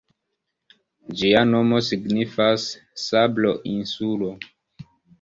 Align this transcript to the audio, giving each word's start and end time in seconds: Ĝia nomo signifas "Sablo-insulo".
Ĝia 1.19 1.43
nomo 1.51 1.83
signifas 1.89 2.67
"Sablo-insulo". 3.05 4.35